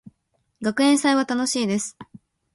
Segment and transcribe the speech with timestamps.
[0.61, 1.95] 学園祭は楽しいです。